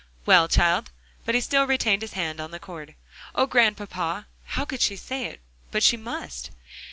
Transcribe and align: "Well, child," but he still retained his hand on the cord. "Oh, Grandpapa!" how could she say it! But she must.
"Well, 0.25 0.47
child," 0.47 0.89
but 1.25 1.35
he 1.35 1.41
still 1.41 1.67
retained 1.67 2.01
his 2.01 2.13
hand 2.13 2.39
on 2.39 2.49
the 2.49 2.57
cord. 2.59 2.95
"Oh, 3.35 3.45
Grandpapa!" 3.45 4.25
how 4.45 4.65
could 4.65 4.81
she 4.81 4.95
say 4.95 5.25
it! 5.25 5.41
But 5.69 5.83
she 5.83 5.95
must. 5.95 6.49